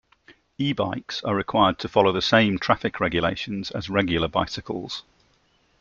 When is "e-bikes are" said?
0.57-1.35